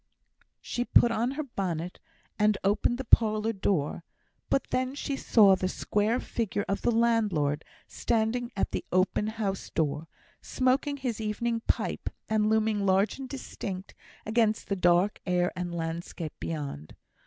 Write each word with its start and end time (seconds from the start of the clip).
She 0.61 0.83
put 0.83 1.11
on 1.11 1.29
her 1.33 1.43
bonnet, 1.43 1.99
and 2.39 2.57
opened 2.63 2.97
the 2.97 3.03
parlour 3.03 3.53
door; 3.53 4.03
but 4.49 4.65
then 4.71 4.95
she 4.95 5.15
saw 5.15 5.53
the 5.55 5.67
square 5.67 6.19
figure 6.19 6.65
of 6.67 6.81
the 6.81 6.89
landlord 6.89 7.63
standing 7.85 8.51
at 8.57 8.71
the 8.71 8.83
open 8.91 9.27
house 9.27 9.69
door, 9.69 10.07
smoking 10.41 10.97
his 10.97 11.21
evening 11.21 11.59
pipe, 11.67 12.09
and 12.27 12.49
looming 12.49 12.83
large 12.83 13.19
and 13.19 13.29
distinct 13.29 13.93
against 14.25 14.69
the 14.69 14.75
dark 14.75 15.21
air 15.27 15.51
and 15.55 15.75
landscape 15.75 16.33
beyond. 16.39 16.95